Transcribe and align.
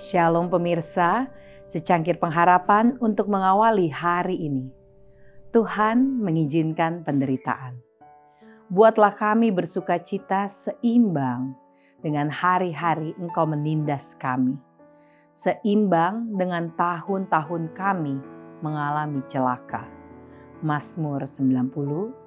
Shalom 0.00 0.48
pemirsa, 0.48 1.28
secangkir 1.68 2.16
pengharapan 2.16 2.96
untuk 3.04 3.28
mengawali 3.28 3.92
hari 3.92 4.48
ini. 4.48 4.72
Tuhan 5.52 6.24
mengizinkan 6.24 7.04
penderitaan. 7.04 7.76
Buatlah 8.72 9.12
kami 9.12 9.52
bersuka 9.52 10.00
cita 10.00 10.48
seimbang 10.48 11.52
dengan 12.00 12.32
hari-hari 12.32 13.12
Engkau 13.20 13.44
menindas 13.44 14.16
kami. 14.16 14.56
Seimbang 15.36 16.32
dengan 16.32 16.72
tahun-tahun 16.80 17.76
kami 17.76 18.16
mengalami 18.64 19.20
celaka. 19.28 19.84
Mazmur 20.64 21.28
90 21.28 21.76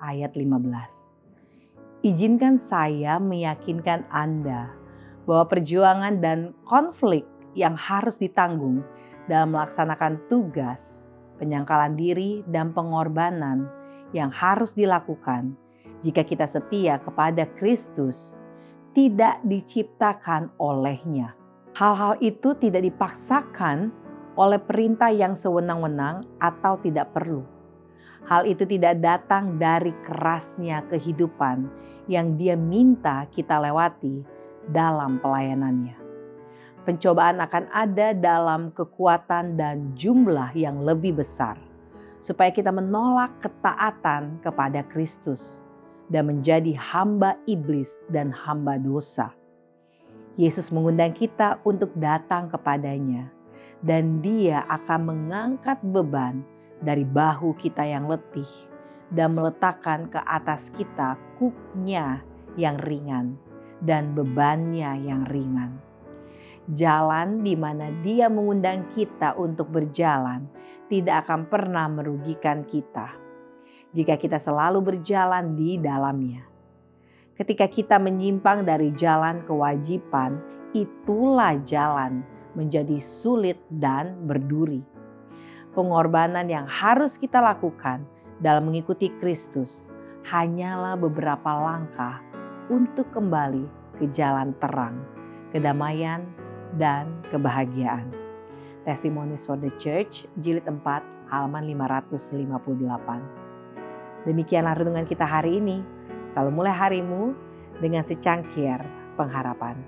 ayat 0.00 0.32
15. 0.32 2.00
Izinkan 2.00 2.56
saya 2.56 3.20
meyakinkan 3.20 4.08
Anda 4.08 4.72
bahwa 5.28 5.44
perjuangan 5.52 6.24
dan 6.24 6.56
konflik 6.64 7.28
yang 7.58 7.74
harus 7.74 8.22
ditanggung 8.22 8.86
dalam 9.26 9.52
melaksanakan 9.52 10.30
tugas, 10.30 11.04
penyangkalan 11.42 11.98
diri, 11.98 12.46
dan 12.46 12.70
pengorbanan 12.70 13.66
yang 14.14 14.32
harus 14.32 14.72
dilakukan 14.72 15.58
jika 16.00 16.22
kita 16.22 16.46
setia 16.46 17.02
kepada 17.02 17.44
Kristus 17.58 18.38
tidak 18.96 19.42
diciptakan 19.44 20.54
olehnya. 20.56 21.36
Hal-hal 21.76 22.18
itu 22.18 22.56
tidak 22.58 22.82
dipaksakan 22.82 23.92
oleh 24.38 24.58
perintah 24.58 25.10
yang 25.10 25.34
sewenang-wenang 25.34 26.24
atau 26.38 26.78
tidak 26.80 27.10
perlu. 27.10 27.42
Hal 28.26 28.46
itu 28.46 28.66
tidak 28.66 28.98
datang 29.02 29.58
dari 29.58 29.94
kerasnya 30.06 30.86
kehidupan 30.90 31.68
yang 32.10 32.34
Dia 32.34 32.56
minta 32.58 33.28
kita 33.30 33.60
lewati 33.60 34.24
dalam 34.68 35.20
pelayanannya 35.22 36.07
pencobaan 36.86 37.42
akan 37.42 37.70
ada 37.72 38.14
dalam 38.14 38.70
kekuatan 38.74 39.58
dan 39.58 39.96
jumlah 39.98 40.52
yang 40.54 40.82
lebih 40.82 41.18
besar, 41.18 41.58
supaya 42.22 42.52
kita 42.54 42.70
menolak 42.70 43.34
ketaatan 43.42 44.38
kepada 44.42 44.84
Kristus 44.86 45.66
dan 46.08 46.28
menjadi 46.30 46.74
hamba 46.76 47.36
iblis 47.44 47.92
dan 48.08 48.30
hamba 48.32 48.78
dosa. 48.78 49.34
Yesus 50.38 50.70
mengundang 50.70 51.12
kita 51.14 51.58
untuk 51.66 51.90
datang 51.98 52.46
kepadanya, 52.46 53.26
dan 53.82 54.22
Dia 54.22 54.62
akan 54.70 55.00
mengangkat 55.02 55.82
beban 55.82 56.46
dari 56.78 57.02
bahu 57.02 57.58
kita 57.58 57.82
yang 57.82 58.06
letih 58.06 58.46
dan 59.10 59.34
meletakkan 59.34 60.06
ke 60.06 60.20
atas 60.22 60.68
kita 60.76 61.18
kuknya 61.40 62.22
yang 62.54 62.76
ringan 62.78 63.38
dan 63.82 64.12
bebannya 64.14 64.98
yang 65.06 65.24
ringan 65.26 65.87
jalan 66.72 67.40
di 67.40 67.56
mana 67.56 67.88
Dia 68.04 68.28
mengundang 68.28 68.92
kita 68.92 69.36
untuk 69.36 69.72
berjalan 69.72 70.48
tidak 70.88 71.28
akan 71.28 71.48
pernah 71.48 71.88
merugikan 71.88 72.64
kita 72.64 73.28
jika 73.92 74.20
kita 74.20 74.36
selalu 74.36 74.84
berjalan 74.84 75.56
di 75.56 75.80
dalamnya. 75.80 76.44
Ketika 77.38 77.70
kita 77.70 77.96
menyimpang 78.02 78.66
dari 78.66 78.90
jalan 78.98 79.46
kewajiban, 79.46 80.42
itulah 80.74 81.54
jalan 81.62 82.26
menjadi 82.58 82.98
sulit 82.98 83.56
dan 83.70 84.26
berduri. 84.26 84.82
Pengorbanan 85.72 86.50
yang 86.50 86.66
harus 86.66 87.14
kita 87.14 87.38
lakukan 87.38 88.02
dalam 88.42 88.66
mengikuti 88.66 89.14
Kristus 89.22 89.86
hanyalah 90.26 90.98
beberapa 90.98 91.54
langkah 91.54 92.18
untuk 92.68 93.08
kembali 93.14 93.64
ke 94.02 94.10
jalan 94.10 94.50
terang, 94.58 94.98
kedamaian, 95.54 96.26
dan 96.76 97.08
kebahagiaan. 97.32 98.12
Testimonies 98.84 99.48
for 99.48 99.56
the 99.56 99.72
Church, 99.80 100.28
jilid 100.40 100.68
4, 100.68 100.84
halaman 101.32 101.64
558. 101.64 104.28
Demikianlah 104.28 104.76
renungan 104.76 105.08
kita 105.08 105.24
hari 105.24 105.56
ini. 105.60 105.80
Selalu 106.28 106.52
mulai 106.52 106.76
harimu 106.76 107.32
dengan 107.80 108.04
secangkir 108.04 108.84
pengharapan. 109.16 109.80